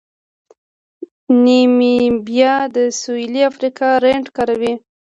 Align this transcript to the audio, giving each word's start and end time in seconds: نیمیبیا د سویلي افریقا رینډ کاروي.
نیمیبیا 1.43 2.55
د 2.75 2.77
سویلي 3.01 3.41
افریقا 3.51 3.89
رینډ 4.03 4.25
کاروي. 4.35 4.73